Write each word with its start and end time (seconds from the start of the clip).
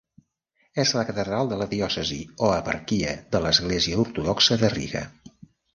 És 0.83 0.93
la 0.99 1.03
catedral 1.09 1.51
de 1.51 1.59
la 1.63 1.67
diòcesi 1.75 2.19
o 2.49 2.49
eparquia 2.57 3.15
de 3.37 3.45
l'Església 3.45 4.03
Ortodoxa 4.07 4.63
de 4.65 4.77
Riga. 4.81 5.07